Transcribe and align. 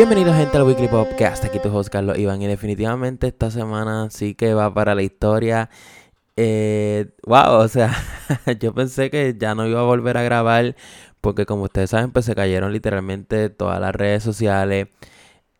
Bienvenidos 0.00 0.34
gente 0.34 0.56
al 0.56 0.62
Weekly 0.62 0.88
Pop, 0.88 1.08
que 1.18 1.26
hasta 1.26 1.48
aquí 1.48 1.58
tu 1.58 1.68
host 1.68 1.90
Carlos 1.90 2.16
Iván 2.16 2.40
y 2.40 2.46
definitivamente 2.46 3.26
esta 3.26 3.50
semana 3.50 4.08
sí 4.08 4.34
que 4.34 4.54
va 4.54 4.72
para 4.72 4.94
la 4.94 5.02
historia. 5.02 5.68
Eh, 6.38 7.10
wow, 7.26 7.58
o 7.58 7.68
sea, 7.68 7.94
yo 8.60 8.72
pensé 8.72 9.10
que 9.10 9.36
ya 9.38 9.54
no 9.54 9.66
iba 9.66 9.80
a 9.80 9.82
volver 9.82 10.16
a 10.16 10.22
grabar 10.22 10.74
porque 11.20 11.44
como 11.44 11.64
ustedes 11.64 11.90
saben 11.90 12.12
pues 12.12 12.24
se 12.24 12.34
cayeron 12.34 12.72
literalmente 12.72 13.50
todas 13.50 13.78
las 13.78 13.94
redes 13.94 14.22
sociales. 14.22 14.88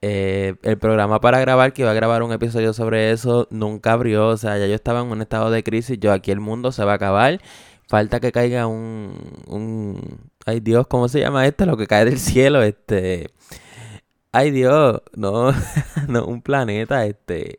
Eh, 0.00 0.54
el 0.62 0.78
programa 0.78 1.20
para 1.20 1.38
grabar, 1.38 1.74
que 1.74 1.82
iba 1.82 1.90
a 1.90 1.94
grabar 1.94 2.22
un 2.22 2.32
episodio 2.32 2.72
sobre 2.72 3.10
eso, 3.10 3.46
nunca 3.50 3.92
abrió. 3.92 4.28
O 4.28 4.38
sea, 4.38 4.56
ya 4.56 4.66
yo 4.66 4.74
estaba 4.74 5.02
en 5.02 5.08
un 5.08 5.20
estado 5.20 5.50
de 5.50 5.62
crisis. 5.62 5.98
Yo 6.00 6.14
aquí 6.14 6.30
el 6.30 6.40
mundo 6.40 6.72
se 6.72 6.82
va 6.82 6.92
a 6.92 6.94
acabar. 6.94 7.42
Falta 7.88 8.20
que 8.20 8.32
caiga 8.32 8.66
un, 8.66 9.12
un... 9.48 10.30
Ay 10.46 10.60
Dios, 10.60 10.86
¿cómo 10.86 11.08
se 11.08 11.20
llama 11.20 11.46
esto? 11.46 11.66
Lo 11.66 11.76
que 11.76 11.86
cae 11.86 12.06
del 12.06 12.18
cielo, 12.18 12.62
este... 12.62 13.28
Ay 14.32 14.52
Dios, 14.52 15.02
no, 15.16 15.52
no, 16.08 16.24
un 16.24 16.40
planeta, 16.40 17.04
este. 17.04 17.58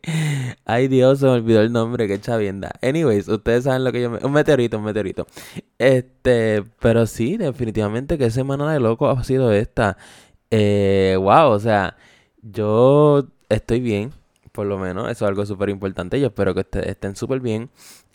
Ay 0.63 0.87
Dios, 0.87 1.19
se 1.19 1.25
me 1.25 1.33
olvidó 1.33 1.61
el 1.61 1.73
nombre, 1.73 2.07
qué 2.07 2.19
chavienda. 2.21 2.71
Anyways, 2.81 3.27
ustedes 3.27 3.65
saben 3.65 3.83
lo 3.83 3.91
que 3.91 4.01
yo 4.01 4.09
me... 4.09 4.19
Un 4.19 4.31
meteorito, 4.31 4.77
un 4.77 4.85
meteorito. 4.85 5.27
Este, 5.77 6.63
pero 6.79 7.07
sí, 7.07 7.35
definitivamente 7.35 8.17
que 8.17 8.31
semana 8.31 8.71
de 8.71 8.79
loco 8.79 9.09
ha 9.09 9.21
sido 9.25 9.51
esta. 9.51 9.97
Eh, 10.49 11.17
wow, 11.19 11.49
o 11.51 11.59
sea, 11.59 11.97
yo 12.41 13.27
estoy 13.49 13.81
bien, 13.81 14.13
por 14.53 14.65
lo 14.65 14.77
menos, 14.77 15.05
eso 15.11 15.25
es 15.25 15.29
algo 15.29 15.45
súper 15.45 15.69
importante. 15.69 16.21
Yo 16.21 16.27
espero 16.27 16.55
que 16.55 16.65
estén 16.83 17.17
súper 17.17 17.41
bien. 17.41 17.69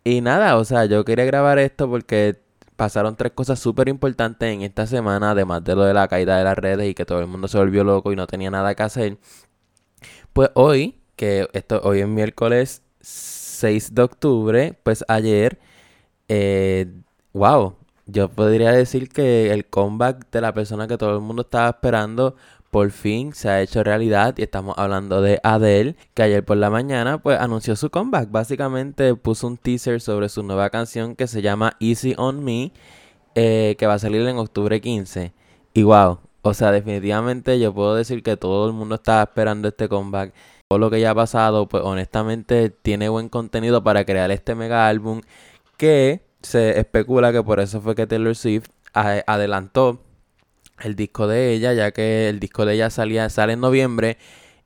Y 0.05 0.23
nada, 0.23 0.57
o 0.57 0.65
sea, 0.65 0.87
yo 0.87 1.05
quería 1.05 1.27
grabar 1.27 1.59
esto 1.59 1.91
porque 1.91 2.39
pasaron 2.77 3.17
tres 3.17 3.33
cosas 3.33 3.59
súper 3.59 3.89
importantes 3.89 4.53
en 4.53 4.63
esta 4.63 4.87
semana, 4.87 5.33
además 5.33 5.65
de 5.65 5.75
lo 5.75 5.85
de 5.85 5.95
la 5.95 6.09
caída 6.09 6.39
de 6.39 6.45
las 6.45 6.57
redes 6.57 6.89
y 6.91 6.95
que 6.95 7.05
todo 7.05 7.21
el 7.21 7.27
mundo 7.27 7.49
se 7.49 7.59
volvió 7.59 7.85
loco 7.85 8.13
y 8.13 8.17
no 8.17 8.27
tenía 8.27 8.51
nada 8.51 8.75
que 8.75 8.83
hacer. 8.83 9.19
Pues 10.33 10.51
hoy, 10.55 11.01
que 11.17 11.49
esto 11.53 11.81
hoy 11.85 12.01
es 12.01 12.09
miércoles 12.09 12.83
6 13.01 13.95
de 13.95 14.03
octubre, 14.03 14.79
pues 14.83 15.05
ayer, 15.09 15.59
eh, 16.29 16.93
wow, 17.33 17.77
yo 18.07 18.29
podría 18.29 18.73
decir 18.73 19.09
que 19.09 19.53
el 19.53 19.67
comeback 19.67 20.31
de 20.31 20.41
la 20.41 20.55
persona 20.55 20.87
que 20.87 20.99
todo 20.99 21.15
el 21.17 21.23
mundo 21.23 21.43
estaba 21.43 21.69
esperando 21.71 22.37
por 22.77 22.91
fin 22.91 23.33
se 23.33 23.49
ha 23.49 23.63
hecho 23.63 23.83
realidad 23.83 24.35
y 24.37 24.43
estamos 24.43 24.75
hablando 24.77 25.23
de 25.23 25.41
Adele, 25.43 25.97
que 26.13 26.25
ayer 26.25 26.45
por 26.45 26.59
la 26.59 26.69
mañana 26.69 27.17
pues 27.17 27.41
anunció 27.41 27.75
su 27.75 27.89
comeback. 27.89 28.31
Básicamente 28.31 29.15
puso 29.15 29.47
un 29.47 29.57
teaser 29.57 29.99
sobre 30.03 30.29
su 30.29 30.43
nueva 30.43 30.69
canción 30.69 31.17
que 31.17 31.27
se 31.27 31.41
llama 31.41 31.73
Easy 31.81 32.15
on 32.19 32.45
Me, 32.45 32.73
eh, 33.35 33.77
que 33.79 33.87
va 33.87 33.95
a 33.95 33.99
salir 33.99 34.21
en 34.29 34.37
octubre 34.37 34.79
15. 34.83 35.33
Y 35.73 35.83
wow, 35.85 36.19
o 36.43 36.53
sea, 36.53 36.71
definitivamente 36.71 37.59
yo 37.59 37.73
puedo 37.73 37.95
decir 37.95 38.23
que 38.23 38.37
todo 38.37 38.67
el 38.67 38.75
mundo 38.75 38.97
estaba 38.97 39.23
esperando 39.23 39.69
este 39.69 39.89
comeback. 39.89 40.35
Todo 40.69 40.79
lo 40.79 40.91
que 40.91 41.01
ya 41.01 41.13
ha 41.13 41.15
pasado, 41.15 41.69
pues 41.69 41.83
honestamente 41.83 42.69
tiene 42.69 43.09
buen 43.09 43.31
contenido 43.31 43.83
para 43.83 44.05
crear 44.05 44.31
este 44.31 44.55
mega 44.55 44.87
álbum 44.87 45.23
que 45.79 46.27
se 46.43 46.79
especula 46.79 47.33
que 47.33 47.43
por 47.43 47.59
eso 47.59 47.81
fue 47.81 47.95
que 47.95 48.07
Taylor 48.07 48.37
Swift 48.37 48.69
adelantó 48.93 50.03
el 50.81 50.97
disco 50.97 51.27
de 51.27 51.53
ella, 51.53 51.73
ya 51.73 51.93
que 51.93 52.29
el 52.29 52.41
disco 52.41 52.67
de 52.67 52.75
ella 52.75 52.91
salía, 52.91 53.29
sale 53.31 53.55
en 53.55 53.61
noviembre 53.61 54.19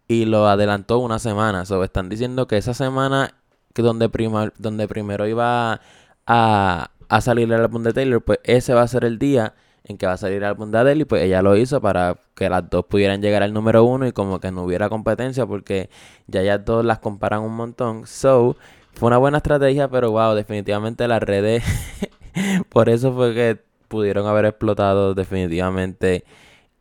y 0.08 0.24
lo 0.24 0.48
adelantó 0.48 0.98
una 0.98 1.18
semana. 1.18 1.64
So, 1.66 1.84
están 1.84 2.08
diciendo 2.08 2.46
que 2.46 2.56
esa 2.56 2.74
semana 2.74 3.34
donde, 3.74 4.10
donde 4.58 4.88
primero 4.88 5.26
iba 5.26 5.80
a, 6.26 6.90
a 7.08 7.20
salir 7.20 7.52
el 7.52 7.60
álbum 7.60 7.82
de 7.82 7.92
Taylor, 7.92 8.22
pues 8.22 8.40
ese 8.44 8.74
va 8.74 8.82
a 8.82 8.88
ser 8.88 9.04
el 9.04 9.18
día 9.18 9.54
en 9.84 9.98
que 9.98 10.06
va 10.06 10.12
a 10.12 10.16
salir 10.16 10.38
el 10.38 10.44
álbum 10.44 10.70
de 10.70 10.78
Adele 10.78 11.02
y 11.02 11.04
pues 11.04 11.22
ella 11.22 11.42
lo 11.42 11.56
hizo 11.56 11.80
para 11.80 12.16
que 12.34 12.48
las 12.48 12.68
dos 12.68 12.84
pudieran 12.86 13.22
llegar 13.22 13.42
al 13.42 13.52
número 13.52 13.84
uno 13.84 14.06
y 14.06 14.12
como 14.12 14.40
que 14.40 14.52
no 14.52 14.64
hubiera 14.64 14.88
competencia 14.88 15.46
porque 15.46 15.90
ya 16.26 16.42
ya 16.42 16.64
todos 16.64 16.84
las 16.84 16.98
comparan 16.98 17.40
un 17.42 17.54
montón. 17.54 18.06
So, 18.06 18.56
fue 18.94 19.08
una 19.08 19.18
buena 19.18 19.38
estrategia, 19.38 19.88
pero 19.88 20.10
wow, 20.10 20.34
definitivamente 20.34 21.08
las 21.08 21.22
redes, 21.22 21.64
por 22.68 22.88
eso 22.88 23.12
fue 23.14 23.34
que 23.34 23.69
pudieron 23.90 24.26
haber 24.26 24.46
explotado 24.46 25.14
definitivamente. 25.14 26.24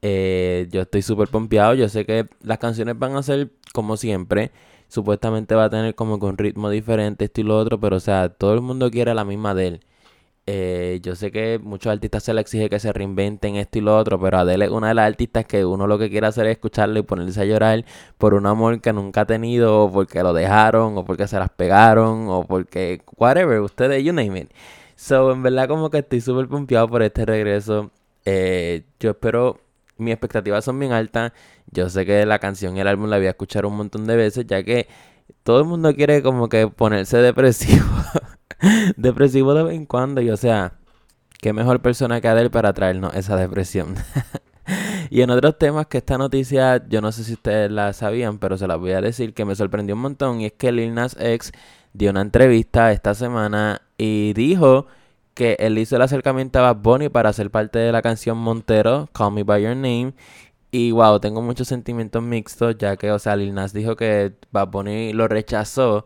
Eh, 0.01 0.67
yo 0.71 0.81
estoy 0.81 1.01
súper 1.01 1.29
pompeado. 1.29 1.73
Yo 1.73 1.89
sé 1.89 2.05
que 2.05 2.27
las 2.43 2.59
canciones 2.59 2.97
van 2.99 3.15
a 3.15 3.23
ser 3.23 3.51
como 3.73 3.97
siempre. 3.97 4.51
Supuestamente 4.87 5.55
va 5.55 5.65
a 5.65 5.69
tener 5.69 5.95
como 5.95 6.15
un 6.15 6.37
ritmo 6.37 6.69
diferente, 6.69 7.25
esto 7.25 7.41
y 7.41 7.43
lo 7.45 7.57
otro. 7.57 7.79
Pero 7.79 7.97
o 7.97 7.99
sea, 7.99 8.29
todo 8.29 8.53
el 8.53 8.61
mundo 8.61 8.91
quiere 8.91 9.13
la 9.15 9.25
misma 9.25 9.53
de 9.55 9.67
él. 9.67 9.81
Eh, 10.51 10.99
yo 11.03 11.15
sé 11.15 11.31
que 11.31 11.59
muchos 11.59 11.91
artistas 11.91 12.23
se 12.23 12.33
le 12.33 12.41
exige 12.41 12.69
que 12.69 12.79
se 12.79 12.91
reinventen 12.91 13.55
esto 13.55 13.77
y 13.79 13.81
lo 13.81 13.95
otro, 13.97 14.19
pero 14.19 14.39
Adele 14.39 14.65
es 14.65 14.71
una 14.71 14.87
de 14.89 14.95
las 14.95 15.07
artistas 15.07 15.45
que 15.45 15.63
uno 15.63 15.85
lo 15.85 15.99
que 15.99 16.09
quiere 16.09 16.25
hacer 16.27 16.47
es 16.47 16.53
escucharle 16.53 17.01
y 17.01 17.03
ponerse 17.03 17.41
a 17.41 17.45
llorar 17.45 17.85
por 18.17 18.33
un 18.33 18.47
amor 18.47 18.81
que 18.81 18.91
nunca 18.93 19.21
ha 19.21 19.25
tenido, 19.25 19.83
o 19.85 19.91
porque 19.91 20.23
lo 20.23 20.33
dejaron, 20.33 20.97
o 20.97 21.05
porque 21.05 21.27
se 21.27 21.37
las 21.37 21.51
pegaron, 21.51 22.29
o 22.29 22.45
porque, 22.47 23.01
whatever, 23.17 23.61
ustedes, 23.61 24.03
you 24.03 24.11
name 24.11 24.39
it. 24.39 24.51
So, 24.99 25.31
en 25.31 25.41
verdad, 25.41 25.69
como 25.69 25.89
que 25.89 25.99
estoy 25.99 26.19
súper 26.19 26.49
pompeado 26.49 26.89
por 26.89 27.01
este 27.01 27.25
regreso. 27.25 27.89
Eh, 28.25 28.83
yo 28.99 29.11
espero, 29.11 29.61
mis 29.97 30.11
expectativas 30.11 30.65
son 30.65 30.77
bien 30.77 30.91
altas. 30.91 31.31
Yo 31.71 31.89
sé 31.89 32.05
que 32.05 32.25
la 32.25 32.37
canción 32.39 32.75
y 32.75 32.81
el 32.81 32.87
álbum 32.89 33.09
la 33.09 33.15
voy 33.15 33.27
a 33.27 33.29
escuchar 33.29 33.65
un 33.65 33.77
montón 33.77 34.05
de 34.07 34.17
veces, 34.17 34.45
ya 34.45 34.61
que 34.61 34.89
todo 35.43 35.59
el 35.59 35.65
mundo 35.65 35.95
quiere 35.95 36.21
como 36.21 36.49
que 36.49 36.67
ponerse 36.67 37.17
depresivo. 37.19 37.85
depresivo 38.97 39.53
de 39.53 39.63
vez 39.63 39.75
en 39.75 39.85
cuando. 39.85 40.19
Y 40.19 40.31
o 40.31 40.37
sea, 40.37 40.73
qué 41.41 41.53
mejor 41.53 41.81
persona 41.81 42.19
que 42.19 42.27
Adele 42.27 42.49
para 42.49 42.73
traernos 42.73 43.15
esa 43.15 43.37
depresión. 43.37 43.95
y 45.09 45.21
en 45.21 45.29
otros 45.29 45.57
temas 45.57 45.87
que 45.87 45.99
esta 45.99 46.17
noticia, 46.17 46.85
yo 46.89 46.99
no 46.99 47.13
sé 47.13 47.23
si 47.23 47.33
ustedes 47.33 47.71
la 47.71 47.93
sabían, 47.93 48.37
pero 48.37 48.57
se 48.57 48.67
las 48.67 48.77
voy 48.77 48.91
a 48.91 48.99
decir 48.99 49.33
que 49.33 49.45
me 49.45 49.55
sorprendió 49.55 49.95
un 49.95 50.01
montón. 50.01 50.41
Y 50.41 50.47
es 50.47 50.53
que 50.53 50.73
Lil 50.73 50.93
Nas 50.93 51.15
X 51.17 51.53
dio 51.93 52.11
una 52.11 52.19
entrevista 52.19 52.91
esta 52.91 53.15
semana 53.15 53.81
y 53.99 54.33
dijo 54.33 54.87
que 55.35 55.57
él 55.59 55.77
hizo 55.77 55.97
el 55.97 56.01
acercamiento 56.01 56.59
a 56.59 56.73
Bad 56.73 56.81
Bunny 56.81 57.09
para 57.09 57.33
ser 57.33 57.51
parte 57.51 57.79
de 57.79 57.91
la 57.91 58.01
canción 58.01 58.37
Montero, 58.37 59.09
Call 59.13 59.33
Me 59.33 59.43
By 59.43 59.61
Your 59.61 59.75
Name. 59.75 60.13
Y 60.71 60.91
wow, 60.91 61.19
tengo 61.19 61.41
muchos 61.41 61.67
sentimientos 61.67 62.23
mixtos, 62.23 62.77
ya 62.77 62.97
que, 62.97 63.11
o 63.11 63.19
sea, 63.19 63.35
Lil 63.35 63.53
Nas 63.53 63.73
dijo 63.73 63.95
que 63.95 64.33
Bad 64.51 64.69
Bunny 64.69 65.13
lo 65.13 65.27
rechazó 65.27 66.05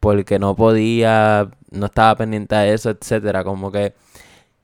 porque 0.00 0.38
no 0.38 0.56
podía, 0.56 1.50
no 1.70 1.86
estaba 1.86 2.16
pendiente 2.16 2.54
a 2.54 2.66
eso, 2.68 2.90
etcétera. 2.90 3.44
Como 3.44 3.72
que 3.72 3.94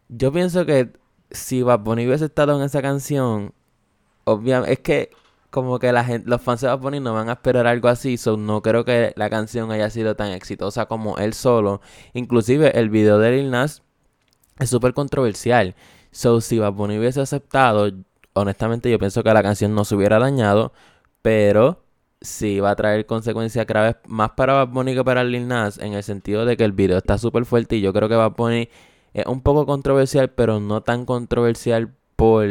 yo 0.09 0.33
pienso 0.33 0.67
que 0.67 0.93
si 1.31 1.63
Bad 1.63 1.81
Bunny 1.81 2.07
hubiese 2.07 2.27
estado 2.27 2.57
en 2.57 2.63
esa 2.65 2.83
canción, 2.83 3.55
obviamente, 4.25 4.73
es 4.75 4.81
que 4.81 5.11
como 5.57 5.79
que 5.79 5.91
la 5.91 6.05
gente, 6.05 6.29
los 6.29 6.43
fans 6.43 6.61
de 6.61 6.67
Bad 6.67 6.81
Bunny 6.81 7.01
no 7.01 7.15
van 7.15 7.31
a 7.31 7.33
esperar 7.33 7.67
algo 7.67 7.89
así, 7.89 8.19
so 8.19 8.37
no 8.37 8.61
creo 8.61 8.85
que 8.85 9.15
la 9.17 9.31
canción 9.31 9.71
haya 9.71 9.89
sido 9.89 10.15
tan 10.15 10.33
exitosa 10.33 10.85
como 10.85 11.17
él 11.17 11.33
solo. 11.33 11.81
Inclusive 12.13 12.79
el 12.79 12.91
video 12.91 13.19
de 13.19 13.31
Lil 13.31 13.51
Nas 13.51 13.83
es 14.59 14.69
súper 14.69 14.93
controversial. 14.93 15.75
So 16.11 16.43
si 16.43 16.59
Bad 16.59 16.75
Bunny 16.75 16.99
hubiese 16.99 17.23
aceptado, 17.23 17.91
honestamente 18.35 18.91
yo 18.91 18.99
pienso 18.99 19.23
que 19.23 19.33
la 19.33 19.43
canción 19.43 19.75
no 19.75 19.87
se 19.87 19.95
hubiera 19.95 20.19
dañado, 20.19 20.75
pero 21.23 21.87
sí 22.21 22.61
va 22.61 22.73
a 22.73 22.77
traer 22.77 23.07
consecuencias 23.07 23.67
graves 23.67 23.97
más 24.07 24.33
para 24.33 24.53
Bad 24.53 24.69
Bunny 24.69 24.95
que 24.95 25.05
para 25.05 25.25
Lil 25.25 25.49
Nas 25.49 25.79
en 25.79 25.95
el 25.95 26.03
sentido 26.03 26.45
de 26.45 26.59
que 26.59 26.65
el 26.65 26.73
video 26.73 26.99
está 26.99 27.17
súper 27.17 27.47
fuerte 27.47 27.77
y 27.77 27.81
yo 27.81 27.95
creo 27.95 28.11
que 28.11 28.17
Bad 28.17 28.33
Bunny 28.37 28.69
es 29.15 29.25
un 29.25 29.41
poco 29.41 29.65
controversial, 29.65 30.29
pero 30.29 30.61
no 30.61 30.83
tan 30.83 31.07
controversial 31.07 31.95
por, 32.17 32.47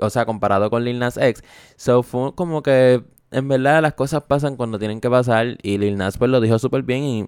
o 0.00 0.10
sea, 0.10 0.26
comparado 0.26 0.70
con 0.70 0.84
Lil 0.84 0.98
Nas 0.98 1.16
X. 1.16 1.42
So 1.76 2.02
fue 2.02 2.34
como 2.34 2.62
que 2.62 3.04
en 3.30 3.48
verdad 3.48 3.82
las 3.82 3.94
cosas 3.94 4.24
pasan 4.24 4.56
cuando 4.56 4.78
tienen 4.78 5.00
que 5.00 5.10
pasar 5.10 5.58
y 5.62 5.78
Lil 5.78 5.96
Nas 5.96 6.18
pues 6.18 6.30
lo 6.30 6.40
dijo 6.40 6.58
súper 6.58 6.82
bien 6.82 7.04
y, 7.04 7.26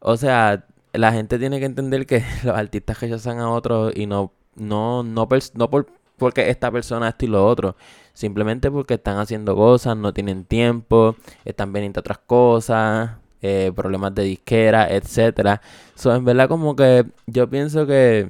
o 0.00 0.16
sea, 0.16 0.66
la 0.92 1.12
gente 1.12 1.38
tiene 1.38 1.60
que 1.60 1.66
entender 1.66 2.06
que 2.06 2.22
los 2.44 2.56
artistas 2.56 3.00
rechazan 3.00 3.38
a 3.40 3.50
otros 3.50 3.92
y 3.96 4.06
no, 4.06 4.32
no, 4.56 5.02
no, 5.02 5.28
no 5.54 5.70
por, 5.70 5.86
porque 6.16 6.50
esta 6.50 6.70
persona 6.70 7.08
esto 7.08 7.24
y 7.26 7.28
lo 7.28 7.46
otro, 7.46 7.76
simplemente 8.12 8.70
porque 8.70 8.94
están 8.94 9.18
haciendo 9.18 9.56
cosas, 9.56 9.96
no 9.96 10.12
tienen 10.12 10.44
tiempo, 10.44 11.16
están 11.44 11.72
veniendo 11.72 12.00
otras 12.00 12.18
cosas, 12.18 13.12
eh, 13.42 13.72
problemas 13.74 14.14
de 14.14 14.22
disquera, 14.24 14.88
etcétera. 14.88 15.60
So, 15.94 16.14
en 16.14 16.24
verdad 16.24 16.48
como 16.48 16.76
que 16.76 17.06
yo 17.26 17.48
pienso 17.50 17.86
que 17.86 18.28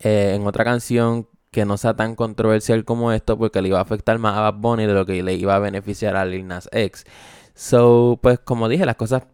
eh, 0.00 0.34
en 0.36 0.46
otra 0.46 0.64
canción 0.64 1.26
que 1.52 1.66
no 1.66 1.76
sea 1.76 1.94
tan 1.94 2.16
controversial 2.16 2.84
como 2.84 3.12
esto 3.12 3.38
porque 3.38 3.62
le 3.62 3.68
iba 3.68 3.78
a 3.78 3.82
afectar 3.82 4.18
más 4.18 4.36
a 4.36 4.40
Bad 4.40 4.54
Bunny 4.54 4.86
de 4.86 4.94
lo 4.94 5.06
que 5.06 5.22
le 5.22 5.34
iba 5.34 5.54
a 5.54 5.58
beneficiar 5.60 6.16
a 6.16 6.24
Lil 6.24 6.48
Nas 6.48 6.68
X. 6.72 7.04
So, 7.54 8.18
pues 8.22 8.38
como 8.40 8.68
dije, 8.68 8.86
las 8.86 8.96
cosas 8.96 9.24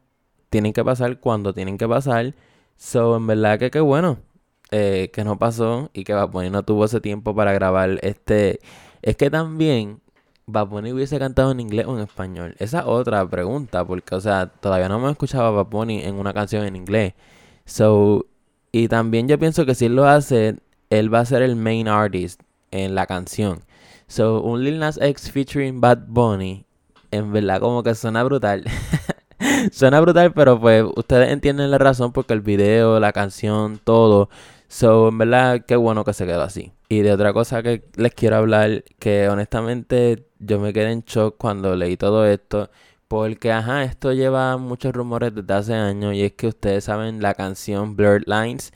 tienen 0.51 0.73
que 0.73 0.85
pasar 0.85 1.21
cuando 1.21 1.55
tienen 1.55 1.79
que 1.79 1.89
pasar. 1.89 2.35
So, 2.77 3.17
en 3.17 3.27
verdad 3.29 3.59
que 3.59 3.71
qué 3.71 3.81
bueno 3.81 4.19
eh, 4.73 5.11
que 5.13 5.25
no 5.25 5.39
pasó 5.39 5.91
y 5.95 6.05
que 6.05 6.13
Bad 6.13 6.31
Bunny 6.31 6.51
no 6.51 6.65
tuvo 6.65 6.85
ese 6.87 7.01
tiempo 7.01 7.35
para 7.35 7.53
grabar 7.53 7.99
este... 8.03 8.61
Es 9.01 9.17
que 9.17 9.31
también 9.31 10.01
Bad 10.47 10.67
Bunny 10.67 10.93
hubiese 10.93 11.21
cantado 11.21 11.53
en 11.53 11.61
inglés 11.61 11.87
o 11.87 11.97
en 11.97 12.03
español. 12.03 12.57
Esa 12.59 12.81
es 12.81 12.87
otra 12.87 13.29
pregunta 13.31 13.87
porque, 13.87 14.17
o 14.17 14.21
sea, 14.21 14.49
todavía 14.49 14.89
no 14.89 14.99
me 14.99 15.11
escuchaba 15.11 15.53
Bad 15.53 15.67
Bunny 15.67 16.03
en 16.03 16.17
una 16.17 16.35
canción 16.35 16.65
en 16.65 16.75
inglés. 16.75 17.15
So, 17.65 18.27
y 18.73 18.89
también 18.89 19.29
yo 19.29 19.39
pienso 19.39 19.65
que 19.67 19.77
si 19.77 19.89
lo 19.89 20.07
hace, 20.07 20.57
él 20.91 21.13
va 21.13 21.21
a 21.21 21.25
ser 21.25 21.43
el 21.43 21.57
main 21.57 21.89
artist 21.89 22.41
en 22.71 22.95
la 22.95 23.07
canción. 23.07 23.63
So, 24.07 24.41
un 24.43 24.65
Lil 24.65 24.79
Nas 24.79 24.99
X 25.01 25.31
featuring 25.31 25.81
Bad 25.81 26.05
Bunny, 26.07 26.65
en 27.11 27.33
verdad 27.33 27.61
como 27.61 27.83
que 27.83 27.95
suena 27.95 28.23
brutal. 28.25 28.65
suena 29.73 30.01
brutal, 30.01 30.33
pero 30.33 30.59
pues 30.61 30.85
ustedes 30.97 31.31
entienden 31.31 31.71
la 31.71 31.79
razón 31.79 32.13
porque 32.13 32.33
el 32.33 32.41
video, 32.41 33.01
la 33.01 33.13
canción, 33.13 33.81
todo. 33.83 34.31
So, 34.69 35.09
en 35.09 35.19
verdad, 35.19 35.65
qué 35.67 35.77
bueno 35.77 36.05
que 36.05 36.13
se 36.13 36.27
quedó 36.27 36.43
así. 36.43 36.73
Y 36.89 37.01
de 37.01 37.13
otra 37.13 37.33
cosa 37.33 37.63
que 37.63 37.85
les 37.97 38.15
quiero 38.15 38.37
hablar, 38.37 38.85
que 38.99 39.29
honestamente 39.29 40.27
yo 40.39 40.59
me 40.61 40.73
quedé 40.73 40.93
en 40.93 41.03
shock 41.03 41.37
cuando 41.39 41.77
leí 41.77 41.97
todo 41.97 42.27
esto. 42.27 42.71
Porque, 43.09 43.53
ajá, 43.53 43.85
esto 43.85 44.13
lleva 44.13 44.57
muchos 44.59 44.93
rumores 44.95 45.35
desde 45.35 45.55
hace 45.55 45.75
años. 45.75 46.15
Y 46.15 46.23
es 46.25 46.33
que 46.33 46.49
ustedes 46.49 46.85
saben 46.85 47.23
la 47.23 47.35
canción 47.35 47.97
Blurred 47.97 48.25
Lines 48.27 48.73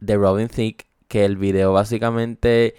de 0.00 0.16
Robin 0.16 0.48
Thicke. 0.48 0.86
Que 1.12 1.26
el 1.26 1.36
video 1.36 1.74
básicamente, 1.74 2.74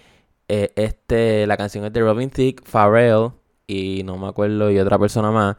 eh, 0.48 0.72
este, 0.74 1.46
la 1.46 1.56
canción 1.56 1.84
es 1.84 1.92
de 1.92 2.00
Robin 2.00 2.30
Thicke, 2.30 2.64
Pharrell 2.64 3.30
y 3.68 4.02
no 4.04 4.18
me 4.18 4.26
acuerdo 4.26 4.72
y 4.72 4.78
otra 4.80 4.98
persona 4.98 5.30
más. 5.30 5.56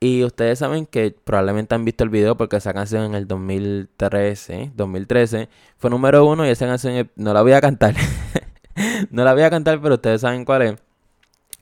Y 0.00 0.22
ustedes 0.24 0.58
saben 0.58 0.84
que 0.84 1.16
probablemente 1.24 1.74
han 1.74 1.86
visto 1.86 2.04
el 2.04 2.10
video 2.10 2.36
porque 2.36 2.56
esa 2.56 2.74
canción 2.74 3.04
en 3.04 3.14
el 3.14 3.26
2013, 3.26 4.72
2013 4.74 5.48
fue 5.78 5.88
número 5.88 6.26
uno 6.26 6.46
y 6.46 6.50
esa 6.50 6.66
canción 6.66 7.10
no 7.16 7.32
la 7.32 7.40
voy 7.40 7.52
a 7.52 7.62
cantar. 7.62 7.94
no 9.10 9.24
la 9.24 9.32
voy 9.32 9.42
a 9.44 9.48
cantar, 9.48 9.80
pero 9.80 9.94
ustedes 9.94 10.20
saben 10.20 10.44
cuál 10.44 10.62
es. 10.62 10.74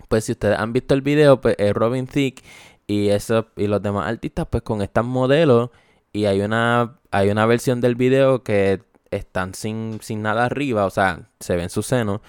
Pues 0.09 0.25
si 0.25 0.33
ustedes 0.33 0.59
han 0.59 0.73
visto 0.73 0.95
el 0.95 1.03
video, 1.03 1.41
pues 1.41 1.55
es 1.59 1.73
Robin 1.73 2.09
Thicke 2.09 2.43
y 2.89 3.11
eso 3.11 3.47
y 3.57 3.69
los 3.69 3.81
demás 3.81 4.09
artistas 4.09 4.49
pues 4.51 4.65
con 4.65 4.83
estas 4.83 5.05
modelos 5.05 5.71
y 6.13 6.25
hay 6.25 6.41
una 6.41 6.99
hay 7.13 7.31
una 7.31 7.47
versión 7.47 7.81
del 7.81 7.95
video 7.95 8.43
que 8.43 8.81
están 9.11 9.55
sin, 9.55 10.01
sin 10.03 10.23
nada 10.23 10.45
arriba, 10.47 10.87
o 10.87 10.91
sea, 10.91 11.29
se 11.41 11.57
ven 11.57 11.71
sus 11.71 11.87
senos 11.87 12.21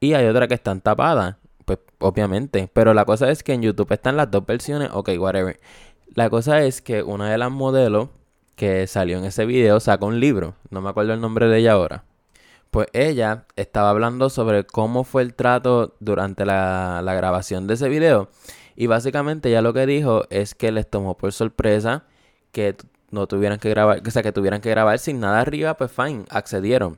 y 0.00 0.14
hay 0.14 0.26
otra 0.26 0.48
que 0.48 0.54
están 0.54 0.80
tapadas 0.80 1.36
pues 1.68 1.78
obviamente. 1.98 2.70
Pero 2.72 2.94
la 2.94 3.04
cosa 3.04 3.30
es 3.30 3.42
que 3.42 3.52
en 3.52 3.62
YouTube 3.62 3.92
están 3.92 4.16
las 4.16 4.30
dos 4.30 4.46
versiones, 4.46 4.88
ok, 4.92 5.10
whatever. 5.18 5.60
La 6.14 6.30
cosa 6.30 6.62
es 6.62 6.80
que 6.80 7.02
una 7.02 7.30
de 7.30 7.36
las 7.38 7.50
modelos 7.50 8.08
que 8.56 8.86
salió 8.86 9.18
en 9.18 9.26
ese 9.26 9.44
video 9.44 9.78
sacó 9.78 10.06
un 10.06 10.18
libro, 10.18 10.54
no 10.70 10.80
me 10.80 10.88
acuerdo 10.88 11.12
el 11.12 11.20
nombre 11.20 11.46
de 11.46 11.58
ella 11.58 11.72
ahora. 11.72 12.04
Pues 12.70 12.88
ella 12.92 13.44
estaba 13.56 13.90
hablando 13.90 14.30
sobre 14.30 14.64
cómo 14.64 15.04
fue 15.04 15.22
el 15.22 15.34
trato 15.34 15.94
durante 16.00 16.46
la, 16.46 17.02
la 17.04 17.14
grabación 17.14 17.66
de 17.66 17.74
ese 17.74 17.88
video. 17.88 18.30
Y 18.74 18.86
básicamente 18.86 19.50
ella 19.50 19.62
lo 19.62 19.74
que 19.74 19.86
dijo 19.86 20.24
es 20.30 20.54
que 20.54 20.72
les 20.72 20.88
tomó 20.88 21.16
por 21.18 21.32
sorpresa 21.32 22.04
que 22.50 22.76
no 23.10 23.26
tuvieran 23.26 23.58
que 23.58 23.70
grabar, 23.70 24.02
o 24.06 24.10
sea, 24.10 24.22
que 24.22 24.32
tuvieran 24.32 24.60
que 24.60 24.70
grabar 24.70 24.98
sin 24.98 25.20
nada 25.20 25.40
arriba, 25.40 25.74
pues 25.74 25.90
fine, 25.90 26.24
accedieron. 26.30 26.96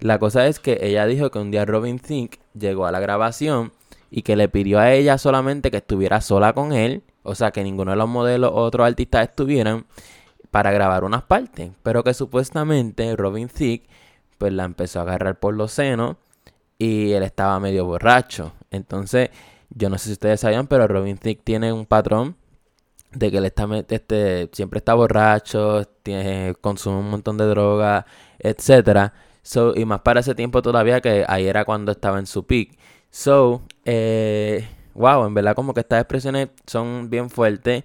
La 0.00 0.18
cosa 0.18 0.46
es 0.46 0.58
que 0.58 0.78
ella 0.82 1.06
dijo 1.06 1.30
que 1.30 1.38
un 1.38 1.50
día 1.50 1.64
Robin 1.64 1.98
Thicke 1.98 2.40
llegó 2.58 2.86
a 2.86 2.92
la 2.92 3.00
grabación 3.00 3.72
y 4.10 4.22
que 4.22 4.36
le 4.36 4.48
pidió 4.48 4.78
a 4.78 4.92
ella 4.92 5.16
solamente 5.18 5.70
que 5.70 5.78
estuviera 5.78 6.20
sola 6.20 6.52
con 6.52 6.72
él, 6.72 7.02
o 7.22 7.34
sea, 7.34 7.52
que 7.52 7.62
ninguno 7.62 7.92
de 7.92 7.96
los 7.96 8.08
modelos 8.08 8.50
o 8.52 8.56
otros 8.56 8.86
artistas 8.86 9.28
estuvieran 9.28 9.86
para 10.50 10.72
grabar 10.72 11.04
unas 11.04 11.22
partes, 11.22 11.70
pero 11.82 12.04
que 12.04 12.14
supuestamente 12.14 13.14
Robin 13.16 13.48
Thicke 13.48 13.88
pues 14.38 14.52
la 14.52 14.64
empezó 14.64 14.98
a 14.98 15.02
agarrar 15.02 15.38
por 15.38 15.54
los 15.54 15.70
senos 15.70 16.16
y 16.78 17.12
él 17.12 17.22
estaba 17.22 17.60
medio 17.60 17.84
borracho. 17.86 18.52
Entonces, 18.72 19.30
yo 19.70 19.88
no 19.88 19.98
sé 19.98 20.06
si 20.06 20.12
ustedes 20.14 20.40
sabían, 20.40 20.66
pero 20.66 20.88
Robin 20.88 21.16
Thicke 21.16 21.42
tiene 21.44 21.72
un 21.72 21.86
patrón 21.86 22.36
de 23.14 23.30
que 23.30 23.38
él 23.38 23.44
está 23.44 23.68
este, 23.88 24.48
siempre 24.52 24.78
está 24.78 24.94
borracho, 24.94 25.82
consume 26.60 26.96
un 26.98 27.10
montón 27.10 27.38
de 27.38 27.44
droga, 27.46 28.06
etcétera. 28.38 29.12
So, 29.42 29.74
y 29.76 29.84
más 29.84 30.00
para 30.00 30.20
ese 30.20 30.34
tiempo 30.34 30.62
todavía 30.62 31.00
que 31.00 31.24
ahí 31.28 31.46
era 31.46 31.64
cuando 31.64 31.92
estaba 31.92 32.18
en 32.18 32.26
su 32.26 32.46
peak. 32.46 32.78
So, 33.10 33.62
eh, 33.84 34.66
wow, 34.94 35.26
en 35.26 35.34
verdad 35.34 35.54
como 35.54 35.74
que 35.74 35.80
estas 35.80 36.00
expresiones 36.00 36.48
son 36.66 37.10
bien 37.10 37.30
fuertes, 37.30 37.84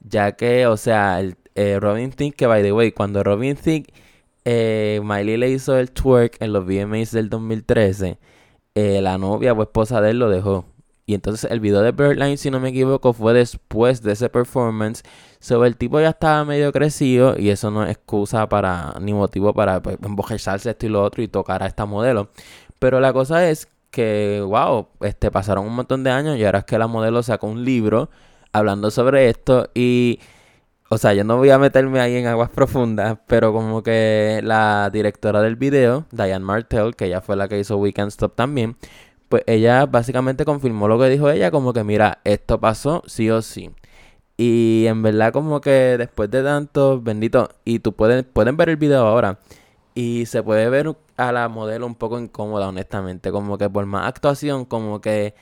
ya 0.00 0.32
que, 0.32 0.66
o 0.66 0.76
sea, 0.76 1.20
el, 1.20 1.36
eh, 1.54 1.78
Robin 1.80 2.12
Thicke, 2.12 2.36
que 2.36 2.46
by 2.46 2.62
the 2.62 2.72
way, 2.72 2.92
cuando 2.92 3.24
Robin 3.24 3.56
Thicke, 3.56 3.92
eh, 4.44 5.00
Miley 5.02 5.36
le 5.36 5.50
hizo 5.50 5.76
el 5.78 5.90
twerk 5.90 6.40
en 6.40 6.52
los 6.52 6.64
VMAs 6.64 7.10
del 7.12 7.28
2013, 7.30 8.18
eh, 8.74 9.00
la 9.02 9.18
novia 9.18 9.52
o 9.52 9.62
esposa 9.62 10.00
de 10.00 10.10
él 10.10 10.18
lo 10.20 10.30
dejó. 10.30 10.66
Y 11.08 11.14
entonces 11.14 11.50
el 11.50 11.60
video 11.60 11.80
de 11.80 11.92
Birdline, 11.92 12.36
si 12.36 12.50
no 12.50 12.60
me 12.60 12.68
equivoco, 12.68 13.14
fue 13.14 13.32
después 13.32 14.02
de 14.02 14.12
ese 14.12 14.28
performance. 14.28 15.02
So, 15.40 15.64
el 15.64 15.78
tipo 15.78 15.98
ya 15.98 16.10
estaba 16.10 16.44
medio 16.44 16.70
crecido 16.70 17.34
y 17.38 17.48
eso 17.48 17.70
no 17.70 17.82
es 17.82 17.92
excusa 17.92 18.46
para, 18.50 18.92
ni 19.00 19.14
motivo 19.14 19.54
para 19.54 19.80
pues, 19.80 19.96
esto 20.66 20.84
y 20.84 20.88
lo 20.90 21.02
otro 21.02 21.22
y 21.22 21.28
tocar 21.28 21.62
a 21.62 21.66
esta 21.66 21.86
modelo. 21.86 22.28
Pero 22.78 23.00
la 23.00 23.14
cosa 23.14 23.48
es 23.48 23.68
que, 23.90 24.44
wow, 24.46 24.88
este, 25.00 25.30
pasaron 25.30 25.66
un 25.66 25.76
montón 25.76 26.04
de 26.04 26.10
años 26.10 26.36
y 26.36 26.44
ahora 26.44 26.58
es 26.58 26.64
que 26.66 26.76
la 26.76 26.88
modelo 26.88 27.22
sacó 27.22 27.46
un 27.46 27.64
libro 27.64 28.10
hablando 28.52 28.90
sobre 28.90 29.30
esto 29.30 29.70
y, 29.74 30.20
o 30.90 30.98
sea, 30.98 31.14
yo 31.14 31.24
no 31.24 31.38
voy 31.38 31.48
a 31.48 31.58
meterme 31.58 32.00
ahí 32.00 32.16
en 32.16 32.26
aguas 32.26 32.50
profundas, 32.50 33.16
pero 33.26 33.54
como 33.54 33.82
que 33.82 34.42
la 34.44 34.90
directora 34.92 35.40
del 35.40 35.56
video, 35.56 36.04
Diane 36.12 36.44
Martell, 36.44 36.94
que 36.94 37.06
ella 37.06 37.22
fue 37.22 37.34
la 37.34 37.48
que 37.48 37.58
hizo 37.58 37.78
Weekend 37.78 38.08
Stop 38.08 38.34
también, 38.34 38.76
pues 39.28 39.42
ella 39.46 39.86
básicamente 39.86 40.44
confirmó 40.44 40.88
lo 40.88 40.98
que 40.98 41.08
dijo 41.08 41.30
ella, 41.30 41.50
como 41.50 41.72
que 41.72 41.84
mira, 41.84 42.20
esto 42.24 42.60
pasó 42.60 43.02
sí 43.06 43.30
o 43.30 43.42
sí. 43.42 43.70
Y 44.36 44.86
en 44.86 45.02
verdad 45.02 45.32
como 45.32 45.60
que 45.60 45.96
después 45.98 46.30
de 46.30 46.42
tanto, 46.42 47.00
bendito, 47.00 47.48
y 47.64 47.80
tú 47.80 47.94
pueden, 47.94 48.24
pueden 48.24 48.56
ver 48.56 48.70
el 48.70 48.76
video 48.76 49.06
ahora, 49.06 49.40
y 49.94 50.26
se 50.26 50.42
puede 50.42 50.68
ver 50.70 50.96
a 51.16 51.32
la 51.32 51.48
modelo 51.48 51.86
un 51.86 51.96
poco 51.96 52.18
incómoda, 52.20 52.68
honestamente. 52.68 53.32
Como 53.32 53.58
que 53.58 53.68
por 53.68 53.84
más 53.86 54.06
actuación, 54.06 54.64
como 54.64 55.00
que 55.00 55.34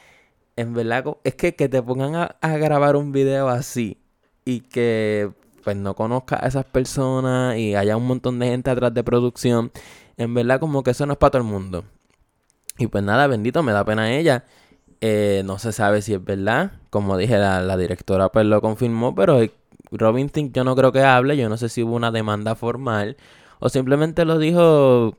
en 0.56 0.74
verdad 0.74 1.04
es 1.24 1.34
que 1.34 1.54
que 1.54 1.68
te 1.68 1.82
pongan 1.82 2.14
a, 2.40 2.56
grabar 2.56 2.96
un 2.96 3.12
video 3.12 3.48
así 3.48 3.98
y 4.44 4.60
que 4.60 5.30
pues 5.64 5.76
no 5.76 5.94
conozca 5.94 6.38
a 6.42 6.48
esas 6.48 6.64
personas 6.64 7.58
y 7.58 7.74
haya 7.74 7.96
un 7.96 8.06
montón 8.06 8.38
de 8.38 8.46
gente 8.48 8.70
atrás 8.70 8.94
de 8.94 9.04
producción, 9.04 9.72
en 10.16 10.34
verdad 10.34 10.60
como 10.60 10.82
que 10.82 10.92
eso 10.92 11.06
no 11.06 11.12
es 11.14 11.18
para 11.18 11.32
todo 11.32 11.42
el 11.42 11.48
mundo. 11.48 11.84
Y 12.78 12.88
pues 12.88 13.02
nada, 13.04 13.26
bendito, 13.26 13.62
me 13.62 13.72
da 13.72 13.84
pena 13.84 14.12
ella. 14.12 14.44
Eh, 15.00 15.42
no 15.44 15.58
se 15.58 15.72
sabe 15.72 16.02
si 16.02 16.14
es 16.14 16.24
verdad. 16.24 16.72
Como 16.90 17.16
dije, 17.16 17.38
la, 17.38 17.60
la 17.60 17.76
directora 17.76 18.30
pues 18.30 18.46
lo 18.46 18.60
confirmó, 18.60 19.14
pero 19.14 19.40
Robin 19.90 20.28
Thicke 20.28 20.52
yo 20.52 20.64
no 20.64 20.76
creo 20.76 20.92
que 20.92 21.02
hable. 21.02 21.36
Yo 21.36 21.48
no 21.48 21.56
sé 21.56 21.68
si 21.68 21.82
hubo 21.82 21.94
una 21.96 22.10
demanda 22.10 22.54
formal 22.54 23.16
o 23.58 23.68
simplemente 23.68 24.24
lo 24.24 24.38
dijo 24.38 25.16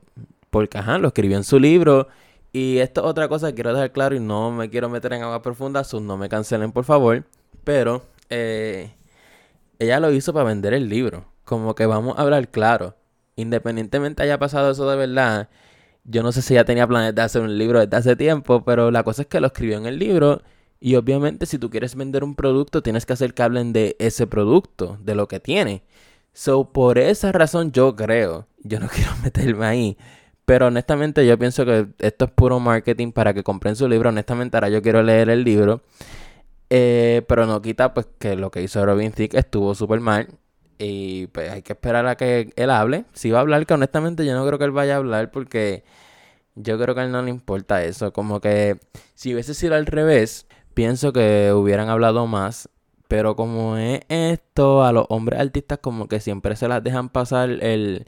porque, 0.50 0.78
ajá, 0.78 0.98
lo 0.98 1.08
escribió 1.08 1.36
en 1.36 1.44
su 1.44 1.58
libro. 1.58 2.08
Y 2.52 2.78
esto 2.78 3.02
es 3.02 3.06
otra 3.06 3.28
cosa 3.28 3.48
que 3.48 3.54
quiero 3.56 3.74
dejar 3.74 3.92
claro 3.92 4.16
y 4.16 4.20
no 4.20 4.50
me 4.50 4.70
quiero 4.70 4.88
meter 4.88 5.12
en 5.12 5.22
agua 5.22 5.42
profunda, 5.42 5.82
no 6.00 6.16
me 6.16 6.28
cancelen 6.28 6.72
por 6.72 6.84
favor. 6.84 7.24
Pero 7.64 8.02
eh, 8.30 8.92
ella 9.78 10.00
lo 10.00 10.10
hizo 10.12 10.32
para 10.32 10.46
vender 10.46 10.74
el 10.74 10.88
libro. 10.88 11.26
Como 11.44 11.74
que 11.74 11.86
vamos 11.86 12.18
a 12.18 12.22
hablar 12.22 12.48
claro. 12.48 12.94
Independientemente 13.36 14.22
haya 14.22 14.38
pasado 14.38 14.70
eso 14.70 14.88
de 14.90 14.96
verdad, 14.96 15.48
yo 16.10 16.22
no 16.22 16.32
sé 16.32 16.42
si 16.42 16.54
ella 16.54 16.64
tenía 16.64 16.86
planes 16.86 17.14
de 17.14 17.22
hacer 17.22 17.42
un 17.42 17.58
libro 17.58 17.80
desde 17.80 17.96
hace 17.96 18.16
tiempo, 18.16 18.64
pero 18.64 18.90
la 18.90 19.02
cosa 19.04 19.22
es 19.22 19.28
que 19.28 19.40
lo 19.40 19.48
escribió 19.48 19.76
en 19.76 19.86
el 19.86 19.98
libro. 19.98 20.42
Y 20.80 20.94
obviamente 20.96 21.44
si 21.46 21.58
tú 21.58 21.70
quieres 21.70 21.94
vender 21.96 22.24
un 22.24 22.34
producto, 22.34 22.82
tienes 22.82 23.04
que 23.04 23.12
hacer 23.12 23.34
que 23.34 23.42
hablen 23.42 23.72
de 23.72 23.96
ese 23.98 24.26
producto, 24.26 24.98
de 25.02 25.14
lo 25.14 25.28
que 25.28 25.38
tiene. 25.40 25.82
So, 26.32 26.72
por 26.72 26.98
esa 26.98 27.32
razón 27.32 27.72
yo 27.72 27.94
creo, 27.96 28.46
yo 28.62 28.80
no 28.80 28.88
quiero 28.94 29.10
meterme 29.22 29.66
ahí, 29.66 29.98
pero 30.46 30.68
honestamente 30.68 31.26
yo 31.26 31.38
pienso 31.38 31.66
que 31.66 31.88
esto 31.98 32.24
es 32.26 32.30
puro 32.30 32.58
marketing 32.60 33.12
para 33.12 33.34
que 33.34 33.42
compren 33.42 33.76
su 33.76 33.88
libro. 33.88 34.08
Honestamente 34.08 34.56
ahora 34.56 34.70
yo 34.70 34.80
quiero 34.82 35.02
leer 35.02 35.28
el 35.30 35.44
libro. 35.44 35.82
Eh, 36.70 37.22
pero 37.28 37.46
no 37.46 37.62
quita 37.62 37.94
pues 37.94 38.06
que 38.18 38.36
lo 38.36 38.50
que 38.50 38.62
hizo 38.62 38.84
Robin 38.84 39.12
Thicke 39.12 39.34
estuvo 39.34 39.74
súper 39.74 40.00
mal. 40.00 40.28
Y 40.78 41.26
pues 41.28 41.50
hay 41.50 41.62
que 41.62 41.72
esperar 41.72 42.06
a 42.06 42.16
que 42.16 42.52
él 42.56 42.70
hable. 42.70 43.04
Si 43.12 43.30
va 43.30 43.38
a 43.38 43.40
hablar, 43.42 43.66
que 43.66 43.74
honestamente 43.74 44.24
yo 44.24 44.34
no 44.34 44.46
creo 44.46 44.58
que 44.58 44.64
él 44.64 44.70
vaya 44.70 44.94
a 44.94 44.98
hablar 44.98 45.30
porque 45.30 45.84
yo 46.54 46.78
creo 46.78 46.94
que 46.94 47.00
a 47.02 47.04
él 47.04 47.12
no 47.12 47.22
le 47.22 47.30
importa 47.30 47.82
eso. 47.84 48.12
Como 48.12 48.40
que 48.40 48.78
si 49.14 49.34
hubiese 49.34 49.54
sido 49.54 49.74
al 49.74 49.86
revés, 49.86 50.46
pienso 50.74 51.12
que 51.12 51.52
hubieran 51.52 51.88
hablado 51.88 52.26
más 52.26 52.70
pero 53.08 53.34
como 53.36 53.78
es 53.78 54.02
esto, 54.08 54.84
a 54.84 54.92
los 54.92 55.06
hombres 55.08 55.40
artistas 55.40 55.78
como 55.78 56.08
que 56.08 56.20
siempre 56.20 56.54
se 56.56 56.68
las 56.68 56.84
dejan 56.84 57.08
pasar, 57.08 57.48
el, 57.50 58.06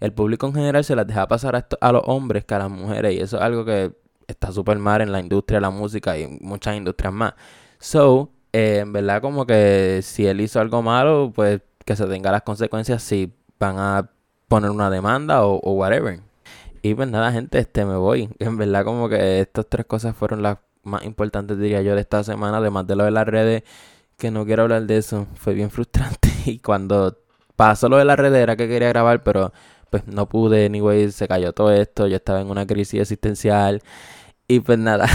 el 0.00 0.12
público 0.12 0.46
en 0.48 0.54
general 0.54 0.84
se 0.84 0.96
las 0.96 1.06
deja 1.06 1.28
pasar 1.28 1.54
a, 1.54 1.60
esto, 1.60 1.78
a 1.80 1.92
los 1.92 2.02
hombres 2.06 2.44
que 2.44 2.54
a 2.54 2.58
las 2.58 2.70
mujeres. 2.70 3.14
Y 3.14 3.20
eso 3.20 3.36
es 3.38 3.42
algo 3.42 3.64
que 3.64 3.92
está 4.26 4.52
súper 4.52 4.78
mal 4.78 5.00
en 5.02 5.12
la 5.12 5.20
industria 5.20 5.58
de 5.58 5.62
la 5.62 5.70
música 5.70 6.18
y 6.18 6.26
muchas 6.40 6.76
industrias 6.76 7.12
más. 7.12 7.34
So, 7.78 8.32
eh, 8.52 8.78
en 8.80 8.92
verdad 8.92 9.22
como 9.22 9.46
que 9.46 10.00
si 10.02 10.26
él 10.26 10.40
hizo 10.40 10.60
algo 10.60 10.82
malo, 10.82 11.32
pues 11.34 11.60
que 11.84 11.96
se 11.96 12.06
tenga 12.06 12.30
las 12.30 12.42
consecuencias 12.42 13.02
si 13.02 13.32
van 13.58 13.78
a 13.78 14.10
poner 14.48 14.70
una 14.70 14.90
demanda 14.90 15.44
o, 15.44 15.58
whatever. 15.72 16.20
Y 16.82 16.94
pues 16.94 17.08
nada, 17.08 17.32
gente, 17.32 17.58
este 17.58 17.84
me 17.84 17.96
voy. 17.96 18.28
En 18.38 18.56
verdad 18.56 18.84
como 18.84 19.08
que 19.08 19.40
estas 19.40 19.66
tres 19.68 19.86
cosas 19.86 20.16
fueron 20.16 20.42
las 20.42 20.58
más 20.82 21.04
importantes, 21.04 21.58
diría 21.58 21.82
yo, 21.82 21.94
de 21.94 22.00
esta 22.00 22.24
semana, 22.24 22.58
además 22.58 22.86
de 22.86 22.96
lo 22.96 23.04
de 23.04 23.10
las 23.10 23.26
redes 23.26 23.62
que 24.16 24.30
no 24.30 24.44
quiero 24.44 24.64
hablar 24.64 24.86
de 24.86 24.98
eso. 24.98 25.26
Fue 25.34 25.54
bien 25.54 25.70
frustrante. 25.72 26.30
Y 26.46 26.58
cuando 26.58 27.18
pasó 27.56 27.88
lo 27.88 27.96
de 27.96 28.04
la 28.04 28.16
red 28.16 28.34
era 28.34 28.56
que 28.56 28.68
quería 28.68 28.88
grabar, 28.88 29.22
pero 29.22 29.52
pues 29.90 30.06
no 30.06 30.28
pude, 30.28 30.66
anyway, 30.66 31.10
se 31.10 31.28
cayó 31.28 31.52
todo 31.52 31.72
esto. 31.72 32.06
Yo 32.06 32.16
estaba 32.16 32.40
en 32.40 32.50
una 32.50 32.66
crisis 32.66 33.00
existencial. 33.00 33.82
Y 34.48 34.60
pues 34.60 34.78
nada. 34.78 35.06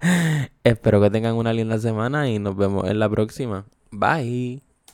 Espero 0.64 1.00
que 1.00 1.10
tengan 1.10 1.34
una 1.34 1.52
linda 1.52 1.78
semana 1.78 2.28
y 2.28 2.38
nos 2.38 2.56
vemos 2.56 2.88
en 2.88 2.98
la 2.98 3.08
próxima. 3.08 3.64
Bye. 3.90 4.69